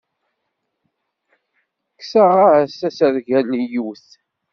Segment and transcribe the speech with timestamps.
[1.97, 4.07] Kkseɣ-as asergel i yiwet.